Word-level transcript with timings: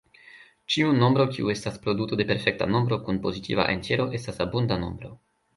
Ĉiu 0.75 0.93
nombro 1.01 1.27
kiu 1.35 1.51
estas 1.53 1.77
produto 1.83 2.19
de 2.21 2.27
perfekta 2.31 2.69
nombro 2.73 3.01
kun 3.05 3.23
pozitiva 3.27 3.69
entjero 3.75 4.11
estas 4.21 4.43
abunda 4.49 4.83
nombro. 4.87 5.17